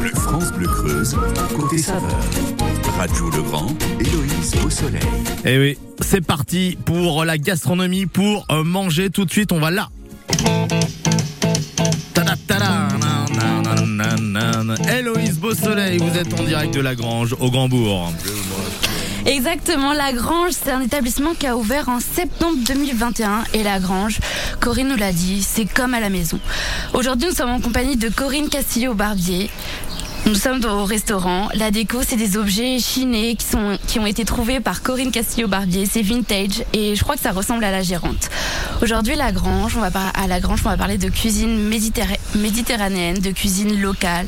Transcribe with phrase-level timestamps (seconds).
[0.00, 1.14] Bleu, France Bleu Creuse,
[1.54, 2.10] côté saveur.
[2.98, 3.66] Rajou Legrand,
[4.00, 5.00] Héloïse au soleil.
[5.44, 9.52] Eh oui, c'est parti pour la gastronomie, pour euh, manger tout de suite.
[9.52, 9.88] On va là.
[12.14, 12.88] Tada, tada.
[14.90, 18.12] Héloïse Beausoleil, vous êtes en direct de la Grange au Grand-Bourg.
[19.26, 24.18] Exactement, La Grange, c'est un établissement qui a ouvert en septembre 2021 et La Grange,
[24.60, 26.38] Corinne nous l'a dit, c'est comme à la maison.
[26.94, 29.50] Aujourd'hui, nous sommes en compagnie de Corinne Castillo-Barbier.
[30.26, 31.48] Nous sommes au restaurant.
[31.54, 35.86] La déco, c'est des objets chinés qui, sont, qui ont été trouvés par Corinne Castillo-Barbier.
[35.86, 38.28] C'est vintage et je crois que ça ressemble à la gérante.
[38.82, 43.18] Aujourd'hui, la Grange, on va à la Grange, on va parler de cuisine méditerra- méditerranéenne,
[43.18, 44.26] de cuisine locale.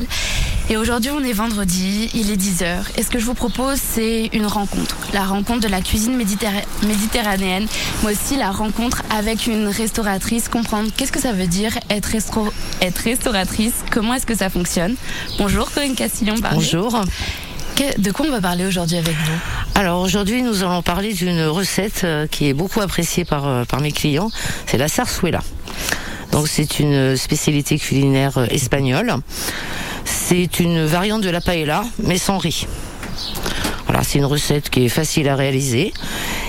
[0.71, 2.77] Et aujourd'hui, on est vendredi, il est 10h.
[2.97, 4.97] Et ce que je vous propose, c'est une rencontre.
[5.13, 7.67] La rencontre de la cuisine méditerra- méditerranéenne,
[8.05, 12.11] mais aussi la rencontre avec une restauratrice, comprendre qu'est-ce que ça veut dire être,
[12.81, 14.95] être restauratrice, comment est-ce que ça fonctionne?
[15.37, 16.35] Bonjour Corinne Castillon.
[16.53, 17.01] Bonjour.
[17.99, 19.39] De quoi on va parler aujourd'hui avec vous?
[19.75, 23.81] Alors aujourd'hui, nous allons parler d'une recette euh, qui est beaucoup appréciée par, euh, par
[23.81, 24.31] mes clients.
[24.67, 25.41] C'est la sarsuela.
[26.31, 29.15] Donc c'est une spécialité culinaire euh, espagnole.
[30.35, 32.67] C'est une variante de la paella, mais sans riz.
[33.85, 35.93] Voilà, c'est une recette qui est facile à réaliser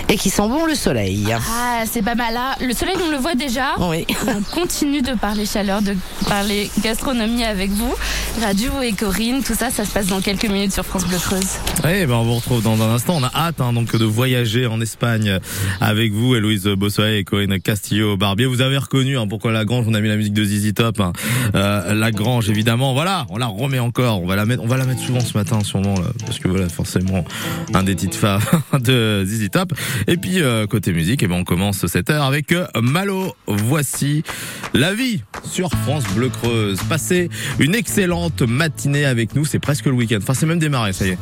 [0.09, 1.27] et qui sent bon le soleil.
[1.33, 2.55] Ah, c'est pas mal là.
[2.61, 3.75] Le soleil, on le voit déjà.
[3.79, 4.05] Oui.
[4.27, 5.95] On continue de parler chaleur, de
[6.27, 7.93] parler gastronomie avec vous.
[8.41, 11.57] Radio et Corinne, tout ça, ça se passe dans quelques minutes sur France Bleu Creuse.
[11.87, 13.15] Eh ben, on vous retrouve dans un instant.
[13.17, 15.39] On a hâte hein, donc de voyager en Espagne
[15.81, 18.45] avec vous, Héloïse Bossolet et Corinne Castillo Barbier.
[18.45, 19.85] Vous avez reconnu hein, pourquoi la Grange.
[19.87, 20.99] On a mis la musique de Zizi Top.
[20.99, 21.13] hein.
[21.55, 22.93] Euh, la Grange, évidemment.
[22.93, 24.21] Voilà, on la remet encore.
[24.21, 26.47] On va la mettre, on va la mettre souvent ce matin, sûrement, là, parce que
[26.47, 27.23] voilà, forcément,
[27.73, 28.41] un des titres phares
[28.79, 29.73] de Zizi Top.
[30.08, 33.36] Et puis euh, côté musique, eh ben on commence cette heure avec euh, Malo.
[33.47, 34.23] Voici
[34.73, 36.80] la vie sur France Bleu Creuse.
[36.89, 39.45] Passez une excellente matinée avec nous.
[39.45, 40.19] C'est presque le week-end.
[40.21, 40.94] Enfin, c'est même démarré.
[40.94, 41.17] Ça y est.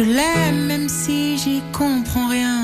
[0.00, 2.59] Je l'aime même si j'y comprends rien,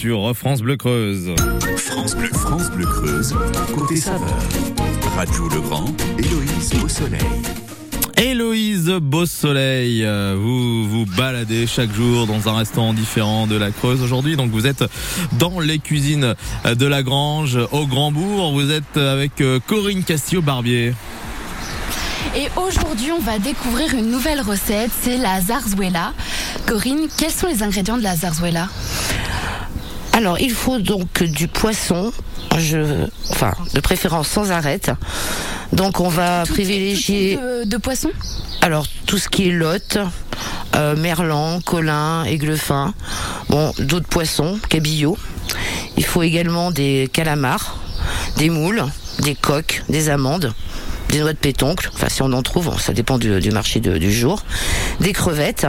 [0.00, 1.34] sur France Bleu Creuse.
[1.76, 3.34] France Bleu, France Bleu Creuse,
[3.74, 4.34] côté saveur.
[5.14, 5.84] Rajou Legrand,
[6.16, 7.20] Héloïse au soleil.
[8.16, 13.72] Héloïse Beau Soleil, euh, vous vous baladez chaque jour dans un restaurant différent de la
[13.72, 14.36] Creuse aujourd'hui.
[14.36, 14.84] Donc vous êtes
[15.32, 18.52] dans les cuisines de la Grange au Grand-Bourg.
[18.52, 20.94] Vous êtes avec euh, Corinne Castillo-Barbier.
[22.34, 26.14] Et aujourd'hui, on va découvrir une nouvelle recette, c'est la zarzuela.
[26.66, 28.68] Corinne, quels sont les ingrédients de la zarzuela?
[30.12, 32.12] Alors, il faut donc du poisson,
[32.58, 34.90] je, enfin, de préférence sans arête.
[35.72, 38.10] Donc, on va Tout- privilégier tout type de, de poisson?
[38.62, 39.98] Alors tout ce qui est lotte,
[40.76, 42.92] euh, merlan, colin, aiglefin,
[43.48, 45.16] bon, d'autres poissons, cabillaud.
[45.96, 47.78] Il faut également des calamars,
[48.36, 48.84] des moules,
[49.20, 50.52] des coques, des amandes,
[51.10, 53.98] des noix de pétoncle, enfin si on en trouve, ça dépend du, du marché de-
[53.98, 54.42] du jour,
[55.00, 55.66] des crevettes.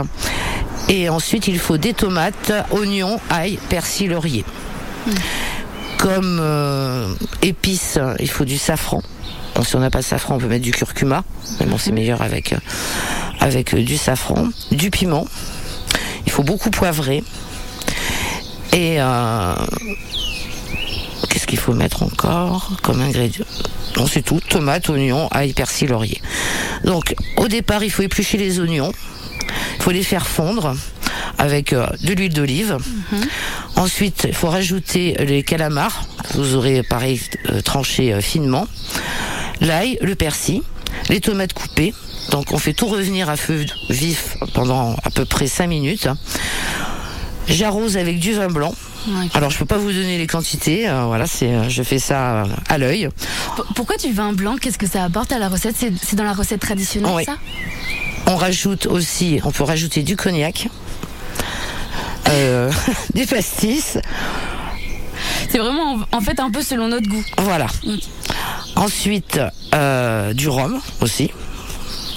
[0.89, 4.43] Et ensuite, il faut des tomates, oignons, ail, persil, laurier.
[5.97, 9.01] Comme euh, épices, il faut du safran.
[9.55, 11.23] Bon, si on n'a pas de safran, on peut mettre du curcuma.
[11.59, 12.57] Mais bon, c'est meilleur avec, euh,
[13.39, 14.47] avec euh, du safran.
[14.71, 15.27] Du piment.
[16.25, 17.23] Il faut beaucoup poivrer.
[18.73, 19.53] Et euh,
[21.29, 23.45] qu'est-ce qu'il faut mettre encore comme ingrédient?
[23.97, 24.39] Non, c'est tout.
[24.39, 26.21] Tomate, oignon, ail, persil, laurier.
[26.83, 28.91] Donc, au départ, il faut éplucher les oignons.
[29.77, 30.75] Il faut les faire fondre
[31.37, 32.77] avec euh, de l'huile d'olive.
[33.75, 36.03] Ensuite, il faut rajouter les calamars.
[36.35, 38.67] Vous aurez pareil euh, tranché euh, finement.
[39.59, 40.61] L'ail, le persil,
[41.09, 41.93] les tomates coupées.
[42.29, 46.07] Donc on fait tout revenir à feu vif pendant à peu près 5 minutes.
[47.47, 48.73] J'arrose avec du vin blanc.
[49.33, 52.43] Alors je peux pas vous donner les quantités, euh, voilà, c'est euh, je fais ça
[52.43, 53.09] euh, à l'œil.
[53.75, 54.57] Pourquoi du vin blanc?
[54.61, 55.75] Qu'est-ce que ça apporte à la recette?
[55.77, 57.25] C'est dans la recette traditionnelle, Oui.
[57.25, 57.37] ça?
[58.27, 60.67] On rajoute aussi, on peut rajouter du cognac,
[62.29, 62.71] euh,
[63.15, 63.97] du pastis,
[65.49, 67.23] C'est vraiment, en- fait, un peu selon notre goût.
[67.39, 67.67] voilà.
[68.75, 69.39] Ensuite,
[69.73, 71.31] euh, du rhum aussi.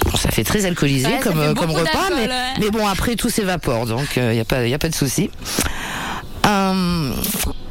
[0.05, 2.53] Bon, ça fait très alcoolisé Ouais, comme, comme repas, mais, ouais.
[2.59, 5.29] mais bon, après tout s'évapore, donc il n'y a, pas- y a pas de souci.
[6.45, 7.11] Euh,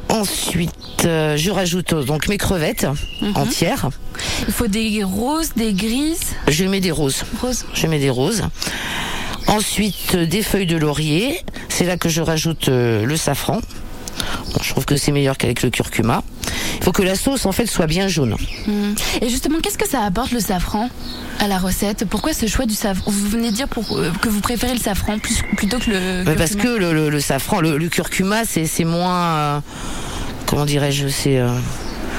[0.09, 0.71] ensuite,
[1.05, 2.87] euh, je rajoute donc mes crevettes
[3.21, 3.31] Mhm.
[3.35, 3.89] entières.
[4.47, 6.33] Il faut des roses, des grises.
[6.47, 7.23] Je mets des roses.
[7.41, 7.65] Roses.
[7.73, 8.43] Je mets des roses.
[9.47, 11.39] Ensuite, euh, des feuilles de laurier.
[11.69, 13.59] C'est là que je rajoute le safran.
[14.53, 16.23] Bon, je trouve que c'est meilleur qu'avec le curcuma.
[16.77, 18.35] Il faut que la sauce en fait soit bien jaune.
[18.67, 18.93] Hmm.
[19.21, 20.89] Et justement, qu'est-ce que ça apporte le safran
[21.39, 22.05] à la recette?
[22.05, 23.09] Pourquoi ce choix du safran?
[23.11, 26.35] Vous venez de dire pour, euh, que vous préférez le safran plus, plutôt que le.
[26.35, 29.59] Parce que le, le- le safran, le, le curcuma, c'est c'est moins, euh,
[30.45, 31.49] comment dirais-je, c'est euh,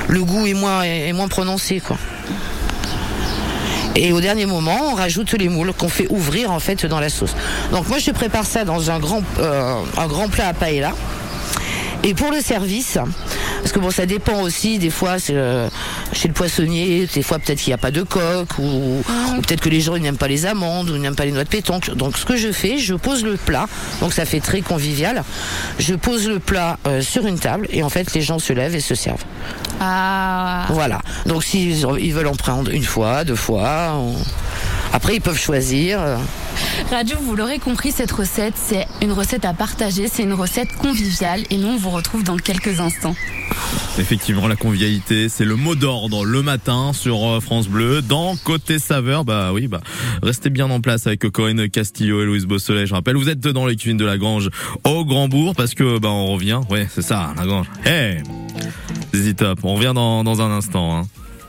[0.08, 1.96] le goût est moins est, est moins prononcé quoi.
[3.98, 7.08] Et au dernier moment, on rajoute les moules qu'on fait ouvrir en fait dans la
[7.08, 7.34] sauce.
[7.72, 10.92] Donc moi, je prépare ça dans un grand euh, un grand plat à paella.
[12.08, 12.98] Et pour le service,
[13.60, 15.68] parce que bon, ça dépend aussi, des fois, euh,
[16.12, 18.62] chez le poissonnier, des fois peut-être qu'il n'y a pas de coque, ou,
[19.02, 21.32] ou peut-être que les gens ils n'aiment pas les amandes, ou ils n'aiment pas les
[21.32, 21.90] noix de pétanque.
[21.96, 23.66] Donc ce que je fais, je pose le plat,
[24.00, 25.24] donc ça fait très convivial.
[25.80, 28.76] Je pose le plat euh, sur une table, et en fait, les gens se lèvent
[28.76, 29.24] et se servent.
[29.80, 30.66] Ah.
[30.70, 31.00] Voilà.
[31.26, 34.14] Donc s'ils ils veulent en prendre une fois, deux fois, on-
[34.92, 35.98] après ils peuvent choisir.
[36.90, 41.42] Radio, vous l'aurez compris, cette recette, c'est une recette à partager, c'est une recette conviviale,
[41.50, 43.14] et nous, on vous retrouve dans quelques instants.
[43.98, 48.02] Effectivement, la convivialité, c'est le mot d'ordre le matin sur euh, France Bleu.
[48.02, 49.80] Dans Côté Saveur, bah oui, bah
[50.22, 52.86] restez bien en place avec Corinne Castillo et Louise Beausoleil.
[52.86, 54.50] Je rappelle, vous êtes dans les cuisines de la Grange
[54.84, 56.60] au Grand-Bourg parce que bah on revient.
[56.68, 57.66] Ouais, c'est ça, la Grange.
[57.84, 58.22] Hey,
[59.14, 60.98] Zizi Top, on revient dans, dans un instant.
[60.98, 61.02] Hein.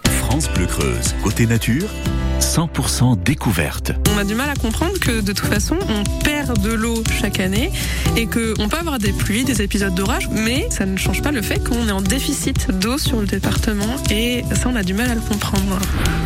[0.05, 1.89] France Bleu Creuse, côté nature,
[2.39, 3.91] 100% découverte.
[4.13, 7.39] On a du mal à comprendre que de toute façon, on perd de l'eau chaque
[7.39, 7.71] année
[8.15, 11.41] et qu'on peut avoir des pluies, des épisodes d'orage, mais ça ne change pas le
[11.41, 15.09] fait qu'on est en déficit d'eau sur le département et ça, on a du mal
[15.09, 15.79] à le comprendre.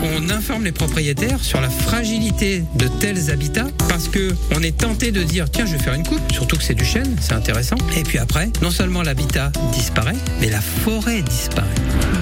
[0.04, 5.12] On informe les propriétaires sur la fragilité de tels habitats parce que on est tenté
[5.12, 7.78] de dire tiens je vais faire une coupe, surtout que c'est du chêne, c'est intéressant.
[7.96, 11.68] Et puis après, non seulement l'habitat disparaît, mais la forêt disparaît.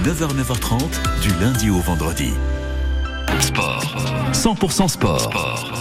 [0.05, 0.79] 9h, 9h30,
[1.21, 2.31] du lundi au vendredi.
[3.49, 3.95] Sport.
[4.31, 5.71] 100% sport.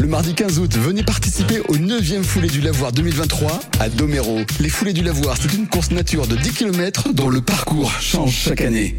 [0.00, 4.40] Le mardi 15 août, venez participer au 9e foulée du lavoir 2023 à Domero.
[4.60, 8.32] Les foulées du lavoir, c'est une course nature de 10 km dont le parcours change
[8.32, 8.96] chaque année.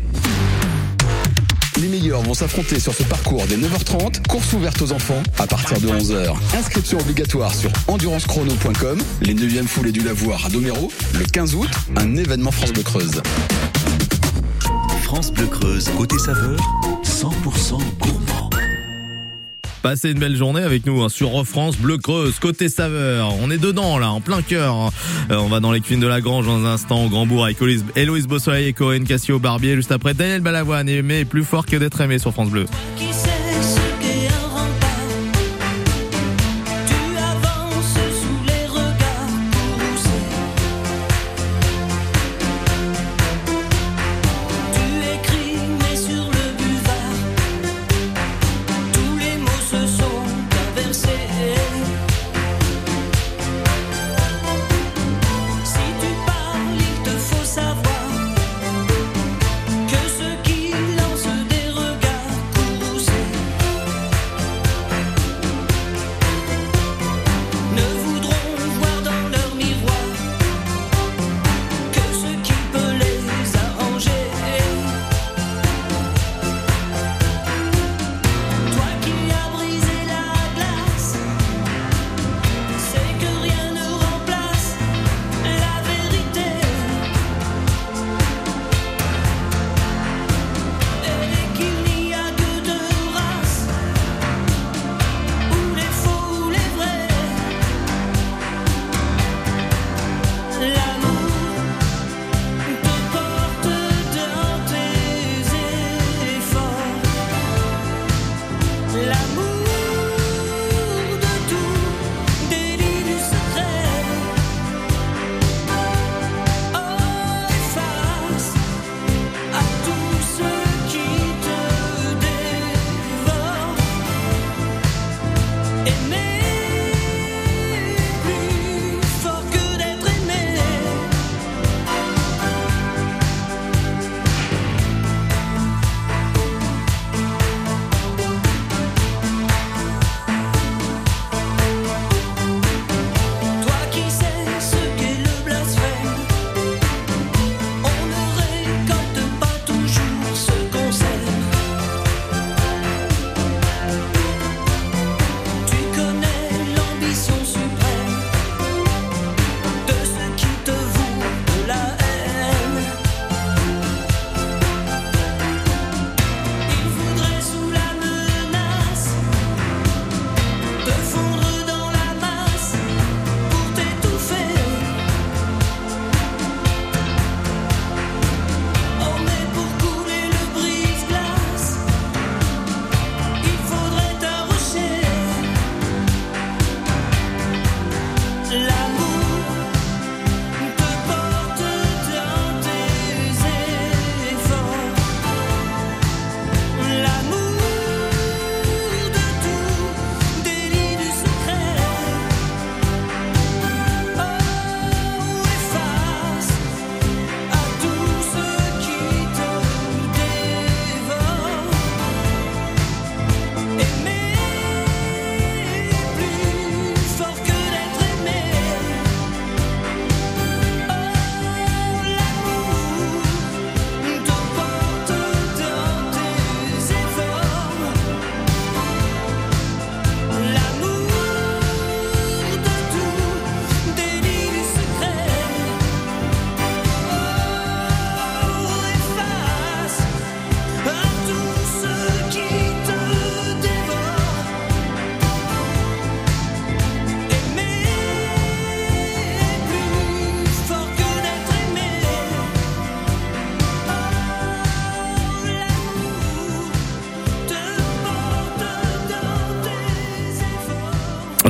[1.81, 5.81] Les meilleurs vont s'affronter sur ce parcours dès 9h30, course ouverte aux enfants à partir
[5.81, 6.35] de 11h.
[6.55, 8.99] Inscription obligatoire sur endurancechrono.com.
[9.21, 13.23] Les 9e foulées du lavoir à Domero, le 15 août, un événement France Bleu Creuse.
[15.01, 16.59] France Bleu Creuse, côté saveur,
[17.21, 18.49] 100% gourmand.
[19.81, 23.33] Passez une belle journée avec nous hein, sur France Bleu Creuse, côté saveur.
[23.41, 24.75] On est dedans là, en plein cœur.
[24.75, 24.89] hein.
[25.31, 27.59] Euh, on va dans les cuisines de la Grange dans un instant au Grand-Bourg avec
[27.59, 29.75] Héloïse- Héloïse Beausoleil et Corinne Cassio Barbier.
[29.75, 32.65] Juste après Daniel Balavoine, aimé plus fort que d'être aimé sur France Bleu.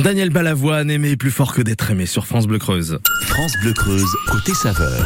[0.08, 2.98] Daniel Balavoine, aimé plus fort que d'être aimé sur France Bleu Creuse.
[3.26, 5.04] France Bleu Creuse, côté saveur.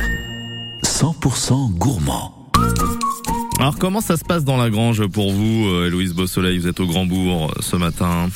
[0.84, 2.48] 100% gourmand.
[3.58, 6.56] Alors comment ça se passe dans la grange pour vous, euh, Héloïse Beausoleil?
[6.56, 8.28] Vous êtes au Grand-Bourg euh, ce matin.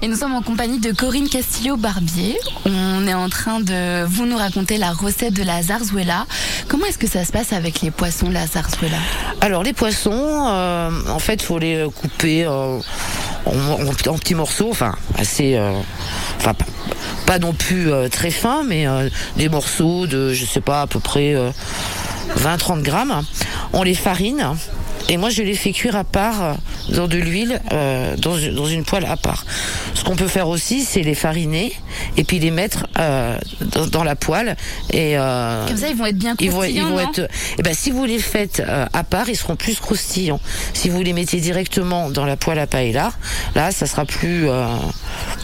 [0.00, 2.38] Et nous sommes en compagnie de Corinne Castillo-Barbier.
[2.64, 6.26] On est en train de vous nous raconter la recette de la zarzuela.
[6.68, 8.96] Comment est-ce que ça se passe avec les poissons, la zarzuela?
[9.42, 12.78] Alors les poissons, euh, en fait, faut les couper euh,
[13.46, 15.72] en, petits morceaux, enfin assez, euh,
[16.38, 20.82] enfin pas- non plus euh, très fins, mais euh, des morceaux de, je sais pas,
[20.82, 21.50] à peu près euh,
[22.38, 23.22] 20-30 grammes.
[23.72, 24.44] On les farine
[25.08, 26.56] Et moi, je les fais cuire à part
[26.90, 27.60] dans de l'huile,
[28.18, 29.44] dans une poêle à part.
[30.02, 31.72] Ce qu'on peut faire aussi, c'est les fariner
[32.16, 34.56] et puis les mettre euh, dans, dans la poêle.
[34.90, 37.28] Et euh, Comme ça, ils vont être bien ils vont, ils croustillants, vont être.
[37.56, 40.40] Eh ben, si vous les faites euh, à part, ils seront plus croustillants.
[40.74, 43.12] Si vous les mettez directement dans la poêle à paella,
[43.54, 44.48] là, ça sera plus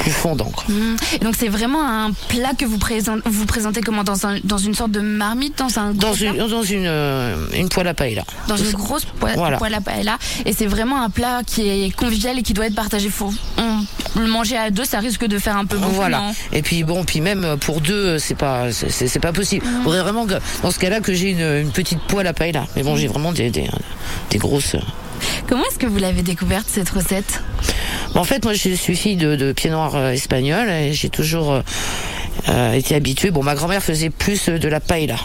[0.00, 0.50] plus fondant.
[0.50, 0.64] quoi.
[0.68, 0.96] Mmh.
[1.20, 4.02] Et donc c'est vraiment un plat que vous, présentez, vous présentez comment?
[4.02, 6.90] Dans, un, dans une sorte de marmite, dans un Dans une dans une
[7.54, 8.24] une poêle à paella.
[8.48, 9.58] dans une grosse poêle, Voilà.
[9.58, 10.18] poêle à paella.
[10.46, 13.08] Et c'est vraiment un plat qui est convivial et qui doit être partagé.
[13.08, 13.84] Faut, on,
[14.18, 15.92] le manger à deux, ça risque de faire un peu beaucoup.
[15.92, 16.32] Voilà.
[16.52, 19.66] Et puis bon, puis même pour deux, c'est pas, c'est- pas possible.
[19.66, 19.84] Mmh.
[19.84, 22.66] Vraiment que, dans ce cas-là, que j'ai une, une petite poêle à paella.
[22.76, 23.68] Mais bon, j'ai vraiment des, des,
[24.30, 24.76] des grosses.
[25.48, 27.42] Comment est-ce que vous l'avez découverte cette recette?
[28.14, 31.08] Bon, en fait, moi, je suis fille de, de pied noir euh, espagnol et j'ai
[31.10, 31.60] toujours euh,
[32.48, 33.30] euh, été habituée.
[33.30, 35.16] Bon, ma grand-mère faisait plus de la paella.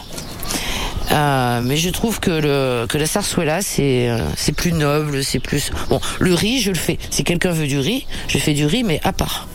[1.13, 5.39] Euh, mais je trouve que le que la sarsuela c'est euh, c'est plus noble, c'est
[5.39, 6.01] plus bon.
[6.19, 6.97] Le riz, je le fais.
[7.11, 9.47] Si quelqu'un veut du riz, je fais du riz, mais à part,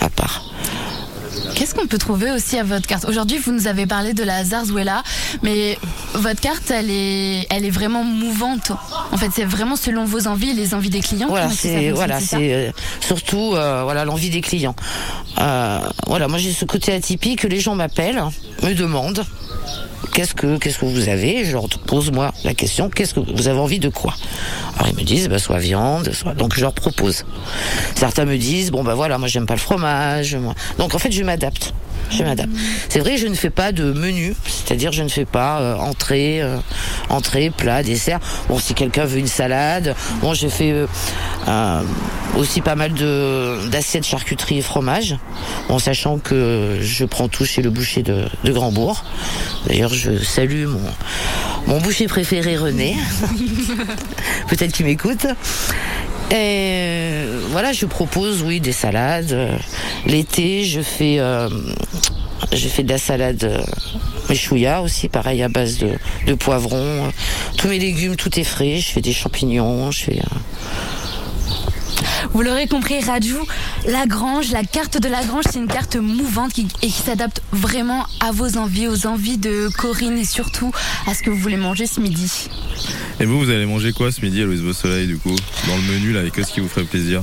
[0.00, 0.44] à part.
[1.54, 3.04] Qu'est-ce qu'on peut trouver aussi à votre carte?
[3.06, 5.02] Aujourd'hui, vous nous avez parlé de la zarzuela,
[5.42, 5.78] mais
[6.14, 8.72] votre carte, elle est, elle est vraiment mouvante.
[9.12, 11.28] En fait, c'est vraiment selon vos envies et les envies des clients.
[11.28, 14.74] Voilà, c'est voilà, c'est euh, surtout euh, voilà l'envie des clients.
[15.38, 18.22] Euh, voilà, moi j'ai ce côté atypique que les gens m'appellent,
[18.62, 19.24] me demandent
[20.12, 23.78] qu'est-ce que vous avez, je leur pose moi la question qu'est-ce que vous avez envie
[23.78, 24.14] de quoi?
[24.76, 27.24] Alors ils me disent bah, soit viande, soit donc je leur propose.
[27.94, 30.36] Certains me disent bon bah voilà, moi j'aime pas le fromage,
[30.78, 31.74] donc en fait je m'adapte.
[32.10, 32.50] Je m'adapte.
[32.88, 36.42] C'est vrai, je ne fais pas de menu, c'est-à-dire je ne fais pas euh, entrée,
[36.42, 36.56] euh,
[37.08, 38.18] entrée, plat, dessert.
[38.48, 40.86] Bon, si quelqu'un veut une salade, bon, j'ai fait
[41.48, 41.82] euh,
[42.36, 42.92] aussi pas mal
[43.70, 45.16] d'assiettes charcuterie et fromage,
[45.68, 49.04] en sachant que je prends tout chez le boucher de, de Grandbourg.
[49.66, 50.66] D'ailleurs, je salue
[51.66, 52.96] mon boucher préféré René,
[54.48, 55.26] peut-être qu'il m'écoute.
[56.30, 59.32] Et euh, voilà, je propose, oui, des salades.
[59.32, 59.56] Euh,
[60.06, 61.48] L'été, je fais, euh,
[62.52, 63.60] j'ai fait de la salade euh,
[64.28, 65.90] méchouilla aussi, pareil à base de,
[66.26, 67.10] de poivrons.
[67.58, 68.76] Tous mes légumes, tout est frais.
[68.78, 70.22] Je fais des champignons, je fais.
[72.32, 73.36] Vous l'aurez compris, Raju,
[73.86, 77.42] la grange, la carte de la grange, c'est une carte mouvante qui, et qui s'adapte
[77.52, 80.70] vraiment à vos envies, aux envies de Corinne et surtout
[81.06, 82.48] à ce que vous voulez manger ce midi.
[83.18, 85.34] Et vous, vous allez manger quoi ce midi à Louise Beausoleil du coup?
[85.66, 87.22] Dans le menu là, et qu'est-ce qui vous ferait plaisir?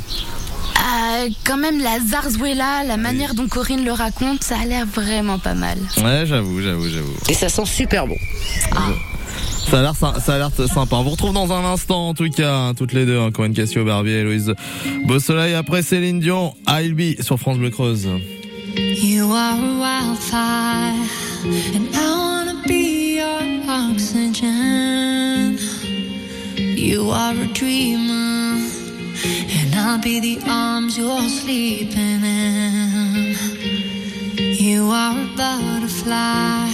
[0.78, 5.40] Euh, quand même, la zarzuela, la manière dont Corinne le raconte, ça a l'air vraiment
[5.40, 5.78] pas mal.
[6.04, 7.16] Ouais, j'avoue, j'avoue, j'avoue.
[7.30, 8.18] Et ça sent super bon.
[9.70, 10.96] Ça a l'air ça a l'air sympa.
[10.96, 13.54] On vous retrouve dans un instant en tout cas, hein, toutes les deux, hein, Corinne
[13.54, 14.54] Cassio Barbier et Louise
[15.06, 15.56] Beausoleil.
[15.56, 18.08] Après Céline Dion, I'll be sur France Bleu Creuse.
[18.78, 20.94] You are a wildfire,
[21.76, 25.58] and I wanna be your oxygen.
[26.58, 28.60] You are a dreamer,
[29.52, 33.36] and I'll be the arms you're sleeping in.
[34.38, 36.70] You are a butterfly,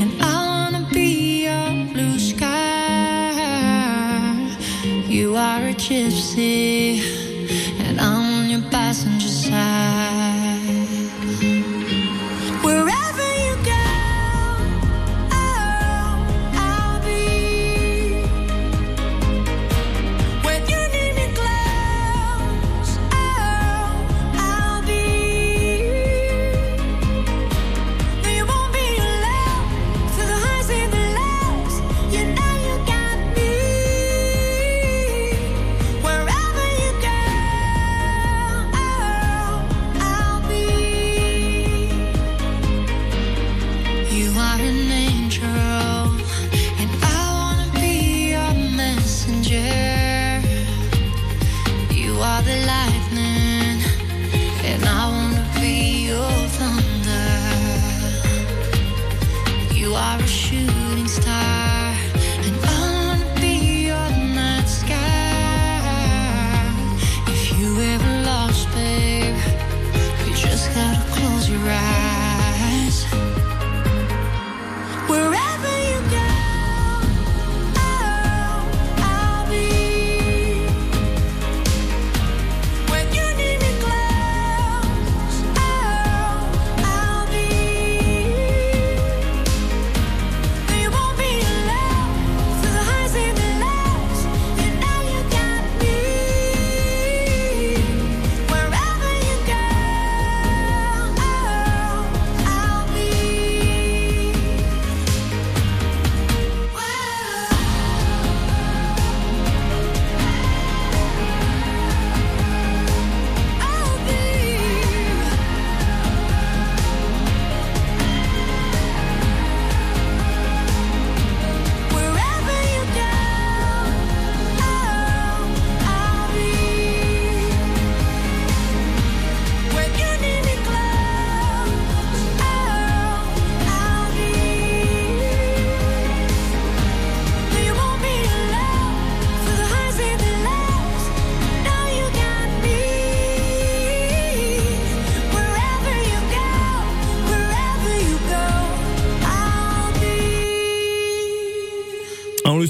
[0.00, 0.51] and I
[5.32, 7.00] You are a gypsy,
[7.80, 9.31] and I'm your passenger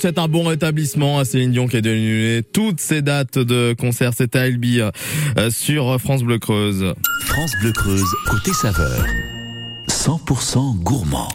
[0.02, 3.72] souhaite un bon rétablissement à Céline Dion qui a dû annuler toutes ses dates de
[3.78, 4.10] concert.
[4.16, 4.90] C'était à Albi euh,
[5.50, 6.92] sur France Bleu Creuse.
[7.26, 9.06] France Bleu Creuse, côté saveur.
[9.88, 11.28] 100% gourmand.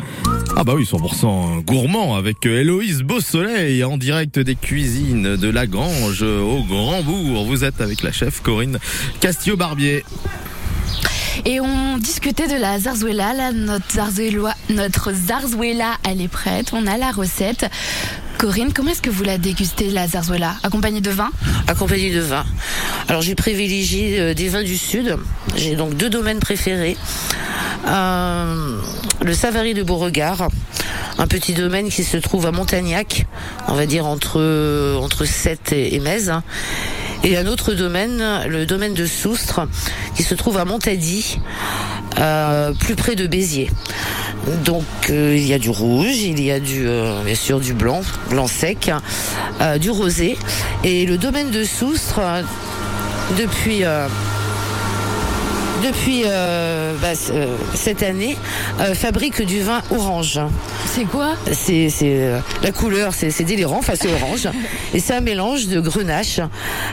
[0.58, 6.24] Ah bah oui, 100% gourmand avec Héloïse Beausoleil en direct des cuisines de la Grange
[6.24, 7.46] au Grand-Bourg.
[7.46, 8.80] Vous êtes avec la chef Corinne
[9.22, 10.04] Castillo-Barbier.
[11.46, 13.34] Et on discutait de la zarzuela.
[13.34, 16.72] Là, notre zarzuela, notre zarzuela, elle est prête.
[16.74, 17.70] On a la recette.
[18.38, 21.32] Corinne, comment est-ce que vous la dégustez, la zarzuela Accompagnée de vin
[21.68, 22.46] accompagné de vin.
[23.08, 25.18] Alors j'ai privilégié euh, des vins du sud.
[25.56, 26.98] J'ai donc deux domaines préférés.
[27.88, 28.80] Euh,
[29.22, 30.50] le Savary de Beauregard,
[31.18, 33.26] un petit domaine qui se trouve à Montagnac,
[33.68, 34.40] on va dire entre
[35.02, 36.32] entre Sète et, et Metz.
[37.24, 39.68] Et un autre domaine, le domaine de Soustre,
[40.16, 41.40] qui se trouve à Montady,
[42.20, 43.70] euh, plus près de Béziers.
[44.64, 47.74] Donc euh, il y a du rouge, il y a du euh, bien sûr du
[47.74, 48.92] blanc, blanc sec,
[49.80, 50.38] du rosé.
[50.84, 52.22] Et le domaine de Soustre,
[53.38, 53.84] depuis
[55.84, 58.38] depuis euh, bah, euh, cette année,
[58.80, 60.40] euh, fabrique du vin orange.
[60.86, 61.34] C'est quoi?
[61.52, 61.90] C'est
[62.64, 64.50] la couleur, c'est délirant, enfin c'est orange.
[64.94, 66.40] Et c'est un mélange de grenache.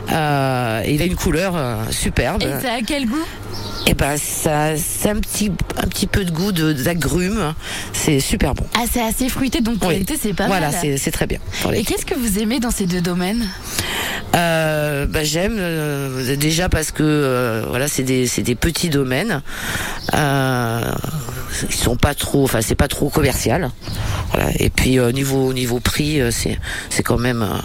[0.09, 1.55] Il a une couleur
[1.91, 2.43] superbe.
[2.43, 3.25] Et ça a quel goût?
[3.87, 7.53] Et ben ça, c'est un petit un petit peu de goût de d'agrumes.
[7.93, 8.65] C'est super bon.
[8.77, 9.99] Ah, c'est assez fruité, donc pour Oui.
[9.99, 10.79] l'été, c'est pas voilà, mal.
[10.81, 11.39] c'est c'est très bien.
[11.75, 13.47] Et qu'est-ce que vous aimez dans ces deux domaines?
[14.35, 19.43] Euh, bah, j'aime euh, déjà parce que euh, voilà c'est des c'est des petits domaines
[20.15, 20.93] euh,
[21.69, 23.71] ils sont pas trop enfin c'est pas trop commercial
[24.33, 26.59] voilà et puis euh, niveau niveau prix euh, c'est
[26.91, 27.59] c'est quand même euh,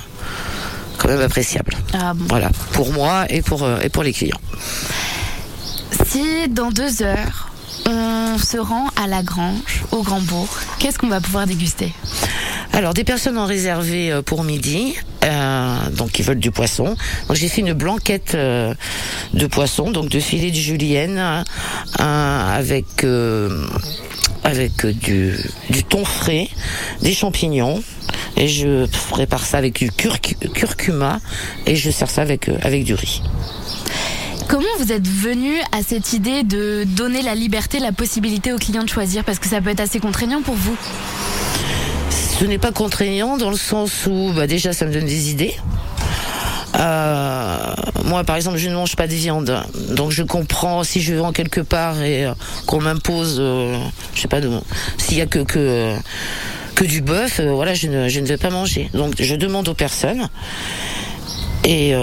[0.99, 2.25] quand même appréciable Ah bon.
[2.29, 4.39] voilà pour moi et pour euh, et pour les clients
[5.91, 7.49] Si dans deux heures,
[7.85, 10.49] on se rend à la Grange, au Grand-Bourg,
[10.79, 11.93] qu'est-ce qu'on va pouvoir déguster?
[12.73, 16.95] Alors, des personnes ont réservé euh, pour midi, euh, donc qui veulent du poisson.
[17.31, 18.73] J'ai fait une blanquette euh,
[19.33, 21.43] de poisson, donc de filet de julienne,
[21.97, 25.35] avec du,
[25.69, 26.47] du thon frais,
[27.01, 27.83] des champignons,
[28.37, 31.19] et je prépare ça avec du curc- curcuma,
[31.65, 33.21] et je sers ça avec du riz.
[34.79, 38.87] Vous êtes venu à cette idée de donner la liberté, la possibilité aux clients de
[38.87, 40.77] choisir Parce que ça peut être assez contraignant pour vous.
[42.09, 45.53] Ce n'est pas contraignant dans le sens où bah, déjà ça me donne des idées.
[46.79, 47.73] Euh,
[48.05, 51.19] moi, par exemple, je ne mange pas de viande, donc je comprends si je vais
[51.19, 52.33] en quelque part et euh,
[52.65, 53.77] qu'on m'impose, euh,
[54.15, 54.39] je sais pas,
[54.97, 55.93] s'il y a que que
[56.75, 58.89] que du bœuf, euh, voilà, je ne, je ne vais pas manger.
[58.93, 60.29] Donc, je demande aux personnes
[61.65, 61.93] et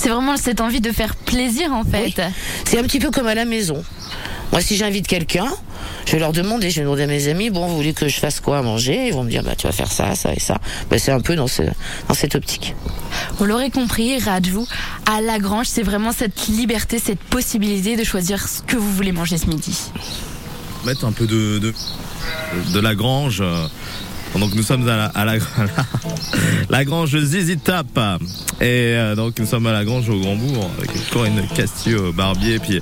[0.00, 2.14] C'est vraiment cette envie de faire plaisir en fait.
[2.16, 2.24] Oui.
[2.64, 3.84] C'est un petit peu comme à la maison.
[4.50, 5.46] Moi, si j'invite quelqu'un,
[6.06, 8.18] je vais leur demander, je vais demander à mes amis, bon, vous voulez que je
[8.18, 9.08] fasse quoi à manger?
[9.08, 10.58] Ils vont me dire, bah, tu vas faire ça, ça et ça.
[10.90, 11.62] Bah, c'est un peu dans, ce,
[12.08, 12.74] dans cette optique.
[13.38, 14.66] Vous l'aurez compris, Rajou,
[15.06, 19.12] à la Grange, c'est vraiment cette liberté, cette possibilité de choisir ce que vous voulez
[19.12, 19.76] manger ce midi.
[20.86, 21.74] Mettre un peu de, de,
[22.72, 23.42] de la grange.
[23.42, 23.66] euh,
[24.38, 25.34] Donc nous sommes à la, à la,
[26.70, 27.86] la, grange Zizi Tap.
[28.60, 32.80] Et euh, donc nous sommes à la grange au Grand-Bourg avec Corinne Castillo Barbier puis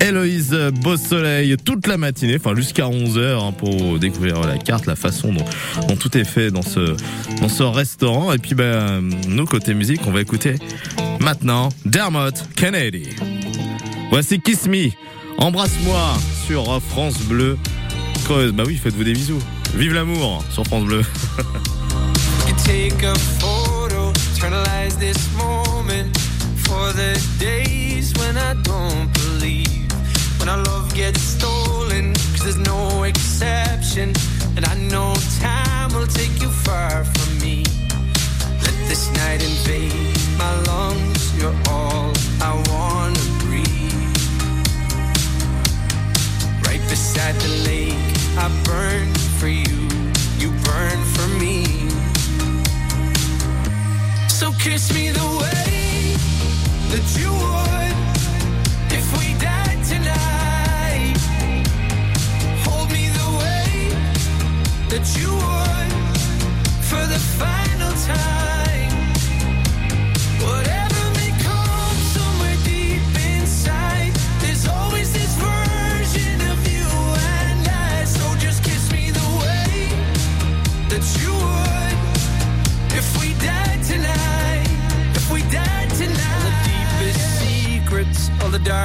[0.00, 5.44] Héloïse Beausoleil toute la matinée, enfin jusqu'à 11h pour découvrir la carte, la façon dont,
[5.88, 6.96] dont tout est fait dans ce,
[7.40, 8.32] dans ce restaurant.
[8.32, 10.56] Et puis ben, nous côté musique, on va écouter
[11.20, 13.08] maintenant Dermot Kennedy.
[14.10, 14.90] Voici Kiss Me,
[15.38, 16.14] embrasse-moi
[16.46, 17.56] sur France Bleu
[18.24, 18.52] Creuse.
[18.52, 19.40] Bah oui, faites-vous des bisous.
[19.74, 21.04] Vive l'amour sur France Bleu.
[30.42, 34.12] When our love gets stolen, cause there's no exception.
[34.56, 37.62] And I know time will take you far from me.
[38.60, 44.16] Let this night invade my lungs, you're all I wanna breathe.
[46.66, 47.94] Right beside the lake,
[48.36, 49.88] I burn for you,
[50.38, 51.64] you burn for me.
[54.28, 56.14] So kiss me the way
[56.92, 57.96] that you would
[58.98, 61.18] if we died tonight.
[62.64, 63.88] Hold me the way
[64.90, 65.31] that you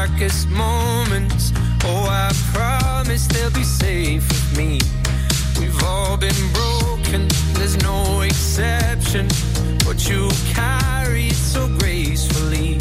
[0.07, 1.51] darkest moments.
[1.83, 4.79] Oh, I promise they'll be safe with me.
[5.59, 7.27] We've all been broken.
[7.53, 9.27] There's no exception.
[9.85, 12.77] What you carry so gracefully.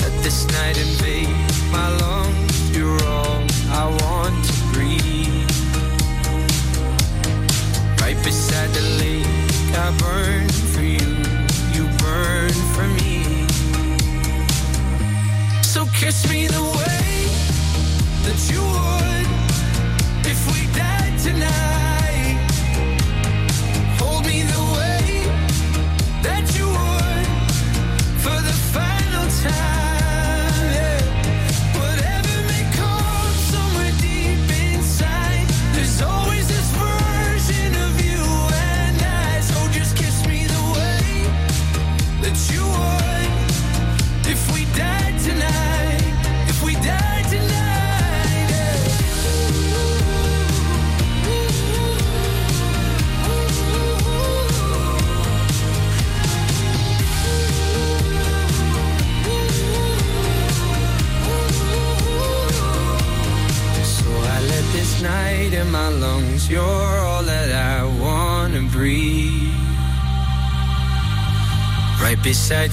[0.00, 1.45] Let this night invade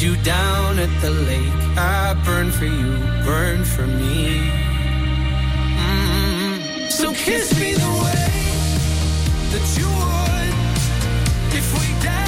[0.04, 1.54] you down at the lake.
[1.78, 4.52] I burn for you, burn for me.
[5.80, 6.92] Mm.
[6.92, 8.30] So kiss me the way
[9.54, 10.56] that you would
[11.60, 12.23] if we died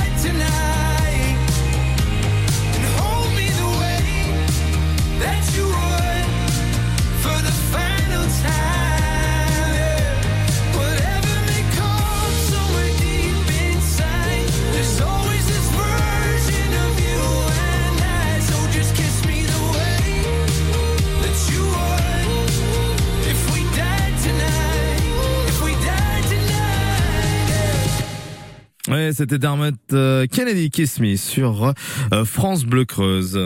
[28.95, 31.73] Ouais, c'était Dermot euh, Kennedy Kiss Me sur
[32.13, 33.37] euh, France Bleu Creuse.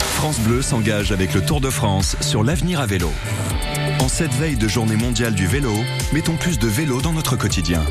[0.00, 3.12] France Bleu s'engage avec le Tour de France sur l'avenir à vélo.
[4.00, 5.74] En cette veille de journée mondiale du vélo,
[6.14, 7.84] mettons plus de vélo dans notre quotidien.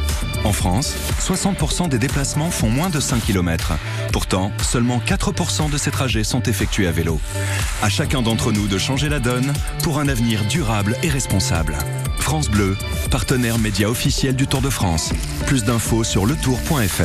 [0.44, 3.74] En France, 60% des déplacements font moins de 5 km.
[4.12, 7.22] Pourtant, seulement 4% de ces trajets sont effectués à vélo.
[7.84, 11.78] À chacun d'entre nous de changer la donne pour un avenir durable et responsable.
[12.20, 12.76] France Bleu,
[13.12, 15.12] partenaire média officiel du Tour de France.
[15.46, 17.04] Plus d'infos sur letour.fr.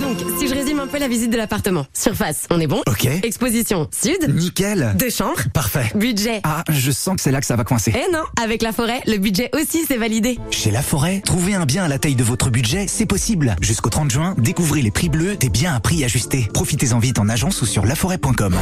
[0.00, 1.86] Donc, si je résume un peu la visite de l'appartement.
[1.92, 3.06] Surface, on est bon Ok.
[3.22, 4.34] Exposition, sud.
[4.34, 4.94] Nickel.
[4.98, 5.40] Deux chambres.
[5.54, 5.90] Parfait.
[5.94, 6.40] Budget.
[6.44, 7.92] Ah, je sens que c'est là que ça va coincer.
[7.94, 10.38] Eh non, avec la forêt, le budget aussi c'est validé.
[10.50, 13.56] Chez La Forêt, trouver un bien à la taille de votre budget, c'est possible.
[13.60, 16.48] Jusqu'au 30 juin, découvrez les prix bleus des biens à prix ajusté.
[16.52, 18.54] Profitez-en vite en agence ou sur laforêt.com.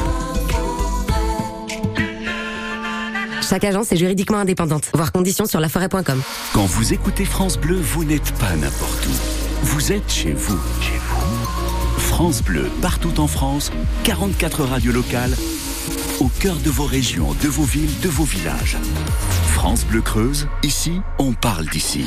[3.48, 4.90] Chaque agence est juridiquement indépendante.
[4.92, 6.20] Voir conditions sur laforêt.com.
[6.52, 9.10] Quand vous écoutez France Bleu, vous n'êtes pas n'importe où.
[9.62, 10.58] Vous êtes chez vous.
[10.82, 11.98] Chez vous.
[11.98, 13.72] France Bleu, partout en France,
[14.04, 15.34] 44 radios locales,
[16.20, 18.76] au cœur de vos régions, de vos villes, de vos villages.
[19.58, 22.04] France Bleu Creuse, ici, on parle d'ici.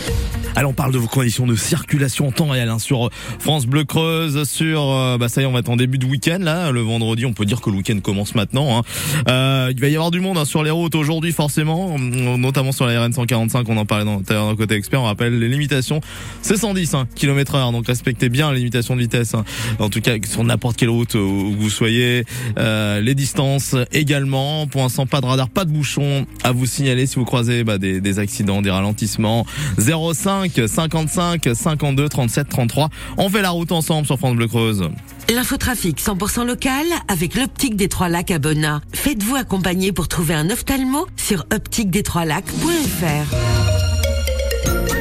[0.56, 3.84] Allez, on parle de vos conditions de circulation en temps réel hein, sur France Bleu
[3.84, 6.72] Creuse, sur euh, bah ça y est, on va être en début de week-end là,
[6.72, 8.80] le vendredi, on peut dire que le week-end commence maintenant.
[8.80, 8.84] Hein.
[9.28, 12.86] Euh, il va y avoir du monde hein, sur les routes aujourd'hui forcément, notamment sur
[12.86, 16.02] la RN 145, on en parlait dans, côté expert, on rappelle les limitations,
[16.42, 19.44] c'est 110 hein, km heure, donc respectez bien la limitation de vitesse, hein.
[19.80, 22.26] en tout cas sur n'importe quelle route où vous soyez,
[22.58, 27.06] euh, les distances également, pour l'instant pas de radar, pas de bouchon à vous signaler
[27.06, 29.46] si vous croisez bah, des, des accidents, des ralentissements,
[29.78, 32.90] 05 55 52 37 33.
[33.18, 34.90] On fait la route ensemble sur France Bleu Creuse.
[35.34, 38.82] L'infotrafic 100% local avec l'optique des Trois Lacs à Bonnat.
[38.92, 43.36] Faites-vous accompagner pour trouver un ophtalmo sur optiquedestroislacs.fr.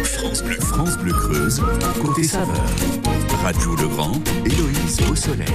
[0.04, 1.62] France Bleu, France Bleu Creuse,
[2.00, 2.64] côté saveur.
[3.42, 4.12] Radjou Legrand,
[4.44, 5.48] Héloïse Beausoleil.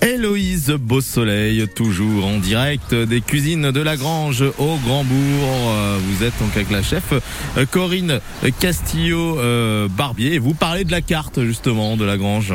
[0.00, 5.44] Héloïse Beausoleil, toujours en direct des cuisines de la Grange au Grand-Bourg.
[5.44, 8.20] Euh, Vous êtes donc avec la chef euh, Corinne
[8.58, 10.38] Castillo-Barbier.
[10.38, 12.54] Vous parlez de la carte justement de la Grange.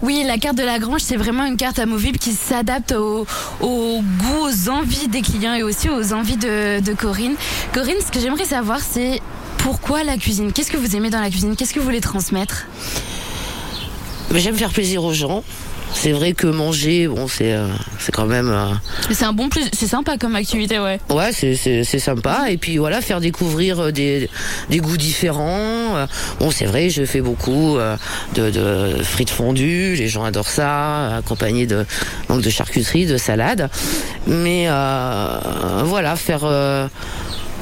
[0.00, 3.26] Oui, la carte de la Grange, c'est vraiment une carte amovible qui s'adapte au,
[3.60, 7.34] au goût, aux envies des clients et aussi aux envies de, de Corinne.
[7.72, 9.20] Corinne, ce que j'aimerais savoir, c'est
[9.58, 10.52] pourquoi la cuisine?
[10.52, 11.54] Qu'est-ce que vous aimez dans la cuisine?
[11.54, 12.66] Qu'est-ce que vous voulez transmettre?
[14.34, 15.44] J'aime faire plaisir aux gens.
[15.94, 17.66] C'est vrai que manger, bon, c'est euh,
[17.98, 18.48] c'est quand même.
[18.48, 18.72] euh,
[19.10, 20.98] C'est un bon plus, c'est sympa comme activité, ouais.
[21.10, 22.46] Ouais, c'est- sympa.
[22.50, 24.30] Et puis voilà, faire découvrir euh, des,
[24.70, 25.96] des goûts différents.
[25.96, 26.06] Euh,
[26.40, 27.96] Bon, c'est vrai, je fais beaucoup euh,
[28.34, 29.94] de, de frites fondues.
[29.94, 31.84] Les gens adorent ça, accompagné de
[32.30, 33.68] donc de charcuterie, de salade.
[34.26, 36.88] Mais euh, voilà, faire euh,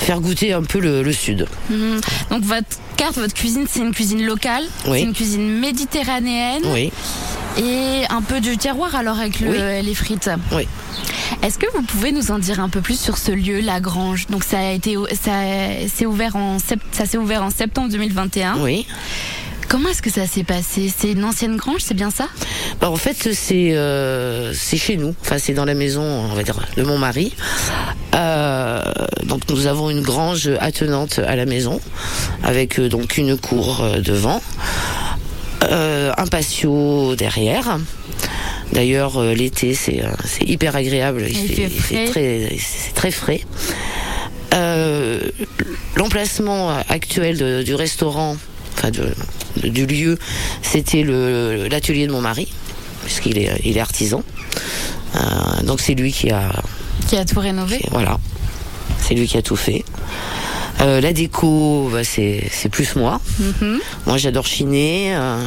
[0.00, 1.46] faire goûter un peu le, le sud.
[1.70, 2.00] Mhm.
[2.30, 4.98] Donc votre carte, votre cuisine, c'est une cuisine locale, Oui.
[4.98, 6.90] c'est une cuisine méditerranéenne Oui.
[7.58, 9.82] et un peu de terroir alors avec le- Oui.
[9.82, 10.30] les frites.
[10.52, 10.66] Oui.
[11.42, 14.26] Est-ce que vous pouvez nous en dire un peu plus sur ce lieu, la Grange?
[14.28, 15.32] Donc ça a été, ça
[15.88, 18.58] s'est ouvert en ça s'est ouvert en septembre 2021.
[18.60, 18.86] Oui.
[19.70, 20.92] Comment est-ce que ça s'est passé?
[20.94, 22.26] C'est une ancienne grange, c'est bien ça?
[22.80, 25.14] Bah, en fait, c'est euh, chez nous.
[25.22, 27.32] Enfin, c'est dans la maison, on va dire, de mon mari.
[28.16, 28.82] Euh,
[29.26, 31.80] donc, nous avons une grange attenante à la maison,
[32.42, 34.42] avec euh, donc une cour devant,
[35.70, 37.78] euh, un patio derrière.
[38.72, 40.02] D'ailleurs, l'été, c'est
[40.44, 41.26] hyper agréable.
[41.28, 42.06] Il, Il fait, fait il fait frais.
[42.48, 43.40] très, c'est très frais.
[44.54, 45.20] Euh,
[45.94, 48.36] L'emplacement actuel de- du restaurant,
[48.76, 49.12] enfin de-
[49.56, 50.18] du lieu,
[50.62, 52.48] c'était l'atelier de mon mari,
[53.04, 54.22] puisqu'il est, il est artisan.
[55.16, 56.52] Euh, donc c'est lui qui a,
[57.08, 58.18] Qui a tout rénové voilà,
[59.00, 59.84] c'est lui qui a tout fait.
[60.80, 63.20] Euh, la déco, bah, c'est plus moi.
[63.38, 63.78] Mhm.
[64.06, 65.14] Moi, j'adore chiner.
[65.14, 65.44] euh,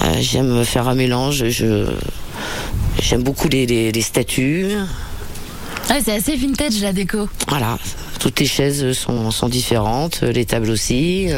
[0.00, 1.48] euh, j'aime faire un mélange.
[1.48, 1.86] Je
[3.00, 4.66] j'aime beaucoup les, les, les statues.
[5.88, 7.28] Ouais, C'est assez vintage la déco.
[7.48, 7.78] Voilà,
[8.20, 11.28] toutes les chaises sont, sont différentes, les tables aussi.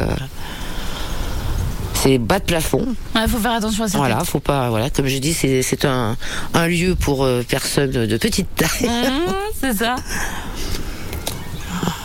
[2.02, 2.86] C'est bas de plafond.
[3.16, 3.98] Il faut faire attention à ça.
[3.98, 4.70] Voilà, faut pas.
[4.70, 6.16] Voilà, comme je dis, c'est un,
[6.54, 8.90] un lieu pour euh, personnes de petite taille.
[9.60, 9.96] c'est ça.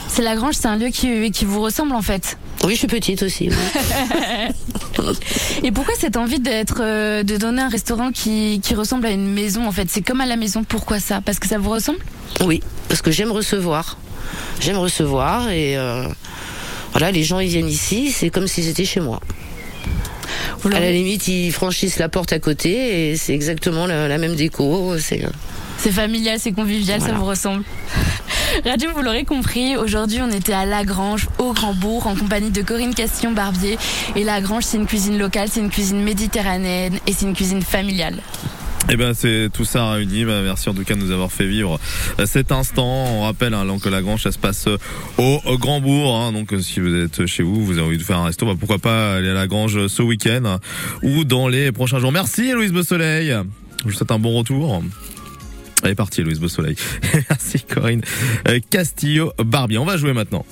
[0.07, 2.37] C'est la Grange, c'est un lieu qui, qui vous ressemble en fait.
[2.63, 3.49] Oui, je suis petite aussi.
[3.49, 5.05] oui.
[5.63, 9.27] Et pourquoi cette envie d'être, euh, de donner un restaurant qui, qui ressemble à une
[9.27, 9.89] maison en fait?
[9.89, 10.63] C'est comme à la maison.
[10.63, 11.21] Pourquoi ça?
[11.21, 11.99] Parce que ça vous ressemble?
[12.45, 13.97] Oui, parce que j'aime recevoir.
[14.59, 16.07] J'aime recevoir et euh,
[16.91, 19.19] voilà, les gens ils viennent ici, c'est comme s'ils étaient chez moi.
[20.71, 24.35] À la limite, ils franchissent la porte à côté et c'est exactement la, la même
[24.35, 24.97] déco.
[24.97, 25.29] C'est euh,
[25.77, 27.63] C'est familial, c'est convivial, ça vous ressemble.
[28.65, 32.93] Radio, vous l'aurez compris, aujourd'hui on était à Lagrange, au Grand-Bourg, en compagnie de Corinne
[32.93, 33.77] Castillon-Barbier.
[34.15, 38.19] Et Lagrange, c'est une cuisine locale, c'est une cuisine méditerranéenne et c'est une cuisine familiale.
[38.89, 40.25] Eh ben c'est tout ça réuni.
[40.25, 41.79] Bah, merci en tout cas de nous avoir fait vivre
[42.19, 42.85] euh, cet instant.
[42.85, 44.77] On rappelle hein, que la Grange ça se passe euh,
[45.17, 46.15] au Grand Bourg.
[46.15, 48.45] Hein, donc euh, si vous êtes chez vous, vous avez envie de faire un resto,
[48.45, 50.59] bah, pourquoi pas aller à la Grange ce week-end hein,
[51.01, 52.11] ou dans les prochains jours.
[52.11, 53.35] Merci Louise Beausoleil.
[53.79, 54.83] Je vous souhaite un bon retour.
[55.83, 56.75] Elle est partie Louise Beausoleil.
[57.29, 58.01] Merci Corinne
[58.69, 59.77] Castillo Barbier.
[59.77, 60.45] On va jouer maintenant.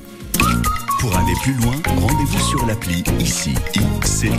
[0.99, 3.55] Pour aller plus loin, rendez-vous sur l'appli ICI,
[4.03, 4.29] ICI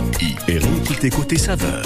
[0.47, 1.81] et Côté Saveur.